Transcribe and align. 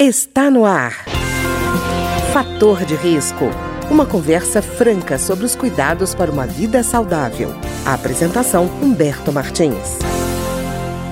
Está 0.00 0.50
no 0.50 0.64
ar. 0.64 1.04
Fator 2.32 2.84
de 2.84 2.96
risco. 2.96 3.44
Uma 3.88 4.04
conversa 4.04 4.60
franca 4.60 5.16
sobre 5.18 5.44
os 5.44 5.54
cuidados 5.54 6.16
para 6.16 6.32
uma 6.32 6.48
vida 6.48 6.82
saudável. 6.82 7.50
A 7.86 7.94
apresentação 7.94 8.66
Humberto 8.82 9.32
Martins. 9.32 10.00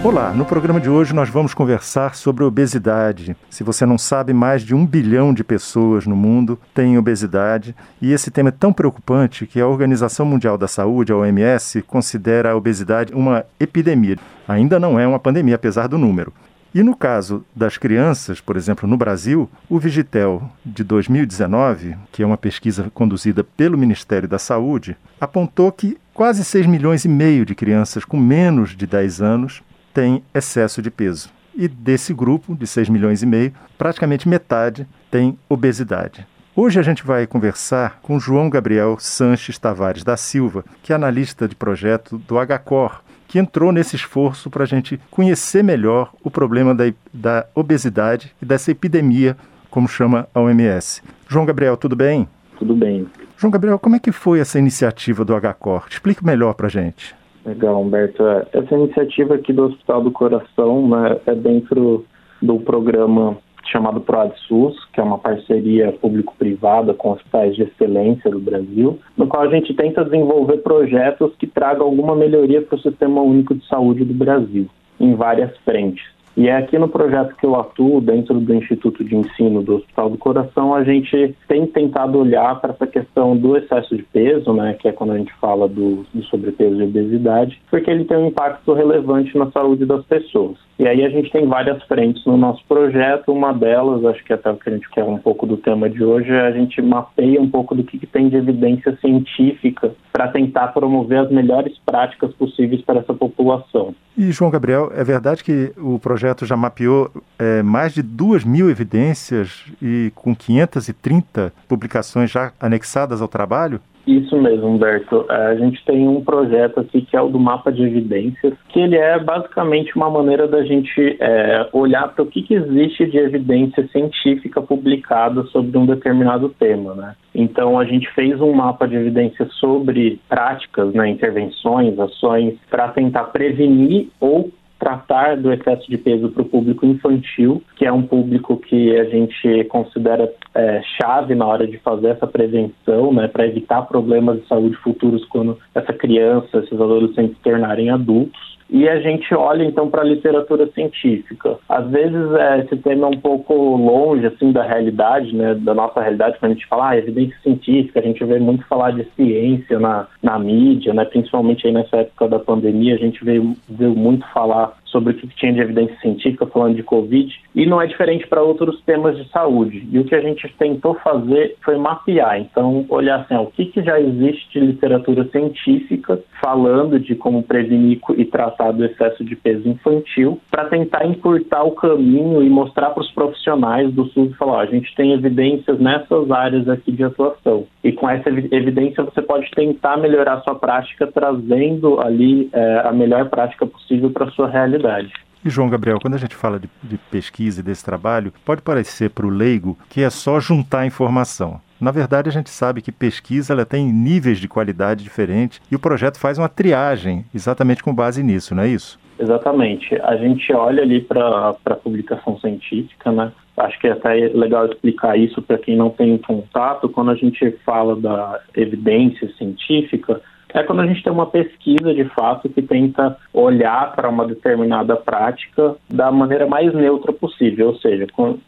Olá, 0.02 0.32
no 0.32 0.44
programa 0.44 0.80
de 0.80 0.90
hoje 0.90 1.14
nós 1.14 1.28
vamos 1.28 1.54
conversar 1.54 2.16
sobre 2.16 2.42
obesidade. 2.42 3.36
Se 3.48 3.62
você 3.62 3.86
não 3.86 3.96
sabe, 3.96 4.32
mais 4.32 4.62
de 4.62 4.74
um 4.74 4.84
bilhão 4.84 5.32
de 5.32 5.44
pessoas 5.44 6.04
no 6.04 6.16
mundo 6.16 6.58
têm 6.74 6.98
obesidade 6.98 7.76
e 8.00 8.10
esse 8.10 8.32
tema 8.32 8.48
é 8.48 8.52
tão 8.52 8.72
preocupante 8.72 9.46
que 9.46 9.60
a 9.60 9.68
Organização 9.68 10.26
Mundial 10.26 10.58
da 10.58 10.66
Saúde, 10.66 11.12
a 11.12 11.16
OMS, 11.16 11.82
considera 11.82 12.50
a 12.50 12.56
obesidade 12.56 13.14
uma 13.14 13.46
epidemia. 13.60 14.18
Ainda 14.48 14.80
não 14.80 14.98
é 14.98 15.06
uma 15.06 15.20
pandemia, 15.20 15.54
apesar 15.54 15.86
do 15.86 15.96
número. 15.96 16.32
E 16.74 16.82
no 16.82 16.96
caso 16.96 17.44
das 17.54 17.76
crianças, 17.76 18.40
por 18.40 18.56
exemplo, 18.56 18.88
no 18.88 18.96
Brasil, 18.96 19.50
o 19.68 19.78
Vigitel 19.78 20.50
de 20.64 20.82
2019, 20.82 21.96
que 22.10 22.22
é 22.22 22.26
uma 22.26 22.38
pesquisa 22.38 22.90
conduzida 22.94 23.44
pelo 23.44 23.76
Ministério 23.76 24.26
da 24.26 24.38
Saúde, 24.38 24.96
apontou 25.20 25.70
que 25.70 25.98
quase 26.14 26.42
6 26.42 26.66
milhões 26.66 27.04
e 27.04 27.08
meio 27.08 27.44
de 27.44 27.54
crianças 27.54 28.06
com 28.06 28.16
menos 28.16 28.74
de 28.74 28.86
10 28.86 29.20
anos 29.20 29.62
têm 29.92 30.24
excesso 30.34 30.80
de 30.80 30.90
peso. 30.90 31.28
E 31.54 31.68
desse 31.68 32.14
grupo 32.14 32.54
de 32.54 32.66
6 32.66 32.88
milhões 32.88 33.22
e 33.22 33.26
meio, 33.26 33.52
praticamente 33.76 34.26
metade 34.26 34.88
tem 35.10 35.38
obesidade. 35.50 36.26
Hoje 36.56 36.80
a 36.80 36.82
gente 36.82 37.04
vai 37.04 37.26
conversar 37.26 37.98
com 38.02 38.18
João 38.18 38.48
Gabriel 38.48 38.96
Sanches 38.98 39.58
Tavares 39.58 40.04
da 40.04 40.16
Silva, 40.16 40.64
que 40.82 40.92
é 40.92 40.96
analista 40.96 41.46
de 41.46 41.54
projeto 41.54 42.16
do 42.16 42.36
HCOR, 42.36 43.02
que 43.32 43.38
entrou 43.38 43.72
nesse 43.72 43.96
esforço 43.96 44.50
para 44.50 44.64
a 44.64 44.66
gente 44.66 45.00
conhecer 45.10 45.64
melhor 45.64 46.12
o 46.22 46.30
problema 46.30 46.74
da, 46.74 46.84
da 47.14 47.46
obesidade 47.54 48.30
e 48.42 48.44
dessa 48.44 48.70
epidemia, 48.70 49.38
como 49.70 49.88
chama 49.88 50.28
a 50.34 50.40
OMS. 50.42 51.02
João 51.26 51.46
Gabriel, 51.46 51.78
tudo 51.78 51.96
bem? 51.96 52.28
Tudo 52.58 52.74
bem. 52.74 53.06
João 53.38 53.50
Gabriel, 53.50 53.78
como 53.78 53.96
é 53.96 53.98
que 53.98 54.12
foi 54.12 54.38
essa 54.38 54.58
iniciativa 54.58 55.24
do 55.24 55.32
HCOR? 55.32 55.86
Explique 55.90 56.22
melhor 56.22 56.52
para 56.52 56.66
a 56.66 56.70
gente. 56.70 57.14
Legal, 57.46 57.80
Humberto. 57.80 58.22
Essa 58.52 58.74
iniciativa 58.74 59.36
aqui 59.36 59.50
do 59.54 59.62
Hospital 59.62 60.02
do 60.02 60.10
Coração 60.10 60.86
né, 60.86 61.18
é 61.24 61.34
dentro 61.34 62.04
do 62.42 62.60
programa 62.60 63.38
chamado 63.70 64.00
ProAdSUS, 64.00 64.84
que 64.92 65.00
é 65.00 65.02
uma 65.02 65.18
parceria 65.18 65.92
público-privada 65.92 66.94
com 66.94 67.12
hospitais 67.12 67.54
de 67.54 67.62
excelência 67.62 68.30
do 68.30 68.40
Brasil, 68.40 68.98
no 69.16 69.26
qual 69.26 69.42
a 69.42 69.48
gente 69.48 69.74
tenta 69.74 70.04
desenvolver 70.04 70.58
projetos 70.58 71.34
que 71.36 71.46
tragam 71.46 71.86
alguma 71.86 72.14
melhoria 72.14 72.62
para 72.62 72.76
o 72.76 72.80
Sistema 72.80 73.22
Único 73.22 73.54
de 73.54 73.66
Saúde 73.66 74.04
do 74.04 74.14
Brasil, 74.14 74.68
em 74.98 75.14
várias 75.14 75.56
frentes. 75.58 76.04
E 76.36 76.48
é 76.48 76.56
aqui 76.56 76.78
no 76.78 76.88
projeto 76.88 77.36
que 77.36 77.44
eu 77.44 77.54
atuo, 77.54 78.00
dentro 78.00 78.40
do 78.40 78.54
Instituto 78.54 79.04
de 79.04 79.14
Ensino 79.14 79.62
do 79.62 79.76
Hospital 79.76 80.10
do 80.10 80.18
Coração, 80.18 80.74
a 80.74 80.82
gente 80.82 81.34
tem 81.46 81.66
tentado 81.66 82.18
olhar 82.18 82.58
para 82.60 82.72
essa 82.72 82.86
questão 82.86 83.36
do 83.36 83.56
excesso 83.56 83.94
de 83.96 84.02
peso, 84.02 84.52
né, 84.54 84.74
que 84.74 84.88
é 84.88 84.92
quando 84.92 85.12
a 85.12 85.18
gente 85.18 85.32
fala 85.34 85.68
do, 85.68 86.06
do 86.12 86.22
sobrepeso 86.24 86.80
e 86.80 86.84
obesidade, 86.84 87.60
porque 87.70 87.90
ele 87.90 88.04
tem 88.04 88.16
um 88.16 88.28
impacto 88.28 88.72
relevante 88.72 89.36
na 89.36 89.50
saúde 89.50 89.84
das 89.84 90.04
pessoas. 90.06 90.56
E 90.78 90.88
aí 90.88 91.04
a 91.04 91.10
gente 91.10 91.30
tem 91.30 91.46
várias 91.46 91.82
frentes 91.84 92.24
no 92.24 92.36
nosso 92.36 92.64
projeto, 92.66 93.30
uma 93.30 93.52
delas, 93.52 94.04
acho 94.06 94.24
que 94.24 94.32
até 94.32 94.50
o 94.50 94.56
que 94.56 94.70
a 94.70 94.72
gente 94.72 94.88
quer 94.90 95.04
um 95.04 95.18
pouco 95.18 95.46
do 95.46 95.58
tema 95.58 95.88
de 95.88 96.02
hoje, 96.02 96.30
é 96.30 96.40
a 96.40 96.50
gente 96.50 96.80
mapeia 96.80 97.40
um 97.40 97.48
pouco 97.48 97.74
do 97.74 97.84
que, 97.84 97.98
que 97.98 98.06
tem 98.06 98.28
de 98.28 98.36
evidência 98.36 98.96
científica 98.96 99.92
para 100.10 100.28
tentar 100.28 100.68
promover 100.68 101.18
as 101.18 101.30
melhores 101.30 101.78
práticas 101.84 102.32
possíveis 102.34 102.82
para 102.82 103.00
essa 103.00 103.14
população. 103.14 103.94
E, 104.16 104.30
João 104.30 104.50
Gabriel, 104.50 104.90
é 104.94 105.04
verdade 105.04 105.42
que 105.42 105.72
o 105.78 105.98
projeto 105.98 106.21
já 106.44 106.56
mapeou 106.56 107.10
é, 107.38 107.62
mais 107.62 107.92
de 107.92 108.02
duas 108.02 108.44
mil 108.44 108.70
evidências 108.70 109.64
e 109.80 110.12
com 110.14 110.34
530 110.34 111.52
publicações 111.68 112.30
já 112.30 112.52
anexadas 112.60 113.20
ao 113.20 113.28
trabalho? 113.28 113.80
Isso 114.06 114.36
mesmo, 114.36 114.66
Humberto. 114.66 115.26
É, 115.30 115.46
a 115.46 115.54
gente 115.54 115.84
tem 115.84 116.08
um 116.08 116.22
projeto 116.22 116.80
aqui 116.80 117.02
que 117.02 117.16
é 117.16 117.20
o 117.20 117.28
do 117.28 117.38
mapa 117.38 117.70
de 117.70 117.82
evidências, 117.82 118.54
que 118.68 118.80
ele 118.80 118.96
é 118.96 119.18
basicamente 119.18 119.94
uma 119.94 120.10
maneira 120.10 120.48
da 120.48 120.64
gente 120.64 121.16
é, 121.20 121.68
olhar 121.72 122.08
para 122.08 122.24
o 122.24 122.26
que, 122.26 122.42
que 122.42 122.54
existe 122.54 123.06
de 123.06 123.18
evidência 123.18 123.86
científica 123.88 124.60
publicada 124.60 125.44
sobre 125.44 125.76
um 125.78 125.86
determinado 125.86 126.48
tema, 126.48 126.94
né? 126.94 127.14
Então 127.34 127.78
a 127.78 127.84
gente 127.84 128.10
fez 128.12 128.40
um 128.40 128.52
mapa 128.52 128.88
de 128.88 128.96
evidências 128.96 129.52
sobre 129.54 130.20
práticas, 130.28 130.92
né, 130.92 131.08
intervenções, 131.08 131.98
ações 131.98 132.54
para 132.68 132.88
tentar 132.88 133.24
prevenir 133.24 134.08
ou 134.20 134.50
tratar 134.82 135.36
do 135.36 135.52
excesso 135.52 135.88
de 135.88 135.96
peso 135.96 136.28
para 136.30 136.42
o 136.42 136.48
público 136.48 136.84
infantil, 136.84 137.62
que 137.76 137.86
é 137.86 137.92
um 137.92 138.02
público 138.02 138.56
que 138.56 138.98
a 138.98 139.04
gente 139.04 139.62
considera 139.68 140.28
é, 140.56 140.82
chave 141.00 141.36
na 141.36 141.46
hora 141.46 141.68
de 141.68 141.78
fazer 141.78 142.08
essa 142.08 142.26
prevenção, 142.26 143.12
né, 143.12 143.28
para 143.28 143.46
evitar 143.46 143.82
problemas 143.82 144.40
de 144.40 144.48
saúde 144.48 144.74
futuros 144.78 145.24
quando 145.26 145.56
essa 145.72 145.92
criança, 145.92 146.58
esses 146.58 146.72
adolescentes 146.72 147.36
se 147.36 147.42
tornarem 147.44 147.90
adultos 147.90 148.51
e 148.72 148.88
a 148.88 148.98
gente 149.00 149.34
olha 149.34 149.64
então 149.64 149.90
para 149.90 150.00
a 150.00 150.04
literatura 150.04 150.66
científica. 150.72 151.58
Às 151.68 151.90
vezes 151.90 152.32
é, 152.32 152.60
esse 152.60 152.76
tema 152.78 153.06
é 153.06 153.10
um 153.10 153.20
pouco 153.20 153.54
longe 153.76 154.26
assim 154.26 154.50
da 154.50 154.62
realidade, 154.62 155.34
né, 155.36 155.54
da 155.54 155.74
nossa 155.74 156.00
realidade, 156.00 156.38
quando 156.40 156.52
a 156.52 156.54
gente 156.54 156.66
fala 156.66 156.88
ah, 156.88 156.96
evidência 156.96 157.36
científica, 157.42 158.00
a 158.00 158.02
gente 158.02 158.24
vê 158.24 158.38
muito 158.38 158.66
falar 158.66 158.92
de 158.92 159.04
ciência 159.14 159.78
na, 159.78 160.08
na 160.22 160.38
mídia, 160.38 160.94
né, 160.94 161.04
principalmente 161.04 161.66
aí 161.66 161.72
nessa 161.72 161.98
época 161.98 162.28
da 162.28 162.38
pandemia, 162.38 162.94
a 162.94 162.98
gente 162.98 163.22
veio, 163.22 163.54
veio 163.68 163.94
muito 163.94 164.26
falar 164.32 164.72
sobre 164.92 165.14
o 165.14 165.16
que 165.16 165.26
tinha 165.28 165.52
de 165.52 165.60
evidência 165.60 165.96
científica 166.00 166.46
falando 166.46 166.76
de 166.76 166.82
Covid, 166.82 167.34
e 167.54 167.66
não 167.66 167.80
é 167.80 167.86
diferente 167.86 168.26
para 168.28 168.42
outros 168.42 168.80
temas 168.82 169.16
de 169.16 169.28
saúde. 169.30 169.88
E 169.90 169.98
o 169.98 170.04
que 170.04 170.14
a 170.14 170.20
gente 170.20 170.46
tentou 170.58 170.94
fazer 170.96 171.56
foi 171.64 171.76
mapear, 171.76 172.38
então 172.38 172.84
olhar 172.88 173.20
assim, 173.20 173.34
ó, 173.34 173.42
o 173.42 173.50
que, 173.50 173.66
que 173.66 173.82
já 173.82 173.98
existe 173.98 174.60
de 174.60 174.66
literatura 174.66 175.24
científica 175.28 176.20
falando 176.40 177.00
de 177.00 177.14
como 177.14 177.42
prevenir 177.42 177.98
e 178.16 178.24
tratar 178.24 178.72
do 178.72 178.84
excesso 178.84 179.24
de 179.24 179.34
peso 179.34 179.68
infantil, 179.68 180.38
para 180.50 180.66
tentar 180.66 181.06
encurtar 181.06 181.62
o 181.64 181.72
caminho 181.72 182.42
e 182.42 182.50
mostrar 182.50 182.90
para 182.90 183.02
os 183.02 183.10
profissionais 183.12 183.92
do 183.92 184.04
SUS, 184.08 184.36
falar, 184.36 184.52
ó, 184.52 184.60
a 184.60 184.66
gente 184.66 184.94
tem 184.94 185.12
evidências 185.12 185.78
nessas 185.80 186.30
áreas 186.30 186.68
aqui 186.68 186.92
de 186.92 187.02
atuação. 187.02 187.66
E 187.82 187.92
com 187.92 188.08
essa 188.08 188.28
evidência 188.28 189.02
você 189.02 189.20
pode 189.20 189.50
tentar 189.50 189.96
melhorar 189.96 190.34
a 190.34 190.40
sua 190.42 190.54
prática, 190.54 191.06
trazendo 191.06 192.00
ali 192.00 192.48
é, 192.52 192.82
a 192.84 192.92
melhor 192.92 193.28
prática 193.28 193.66
possível 193.66 194.10
para 194.10 194.26
a 194.26 194.30
sua 194.30 194.48
realidade. 194.48 195.12
E 195.44 195.50
João 195.50 195.68
Gabriel, 195.68 195.98
quando 196.00 196.14
a 196.14 196.18
gente 196.18 196.36
fala 196.36 196.60
de, 196.60 196.68
de 196.82 196.96
pesquisa 196.96 197.60
e 197.60 197.64
desse 197.64 197.84
trabalho, 197.84 198.32
pode 198.44 198.62
parecer 198.62 199.10
para 199.10 199.26
o 199.26 199.30
leigo 199.30 199.76
que 199.90 200.02
é 200.02 200.08
só 200.08 200.38
juntar 200.38 200.86
informação. 200.86 201.60
Na 201.80 201.90
verdade, 201.90 202.28
a 202.28 202.32
gente 202.32 202.48
sabe 202.48 202.80
que 202.80 202.92
pesquisa 202.92 203.52
ela 203.52 203.66
tem 203.66 203.92
níveis 203.92 204.38
de 204.38 204.46
qualidade 204.46 205.02
diferentes 205.02 205.60
e 205.68 205.74
o 205.74 205.80
projeto 205.80 206.16
faz 206.16 206.38
uma 206.38 206.48
triagem 206.48 207.24
exatamente 207.34 207.82
com 207.82 207.92
base 207.92 208.22
nisso, 208.22 208.54
não 208.54 208.62
é 208.62 208.68
isso? 208.68 209.00
Exatamente. 209.18 209.94
A 210.02 210.16
gente 210.16 210.52
olha 210.52 210.82
ali 210.82 211.00
para 211.00 211.56
a 211.66 211.74
publicação 211.74 212.38
científica, 212.38 213.10
né? 213.10 213.32
Acho 213.56 213.78
que 213.78 213.86
é 213.86 213.92
até 213.92 214.14
legal 214.28 214.66
explicar 214.66 215.18
isso 215.18 215.42
para 215.42 215.58
quem 215.58 215.76
não 215.76 215.90
tem 215.90 216.16
contato. 216.18 216.88
Quando 216.88 217.10
a 217.10 217.14
gente 217.14 217.50
fala 217.64 217.94
da 217.94 218.40
evidência 218.56 219.30
científica, 219.36 220.20
é 220.54 220.62
quando 220.62 220.80
a 220.80 220.86
gente 220.86 221.02
tem 221.02 221.12
uma 221.12 221.26
pesquisa 221.26 221.94
de 221.94 222.04
fato 222.10 222.48
que 222.48 222.62
tenta 222.62 223.16
olhar 223.32 223.92
para 223.94 224.08
uma 224.08 224.26
determinada 224.26 224.96
prática 224.96 225.76
da 225.88 226.10
maneira 226.10 226.46
mais 226.46 226.72
neutra 226.74 227.12
possível. 227.12 227.68
Ou 227.68 227.76
seja, 227.76 228.06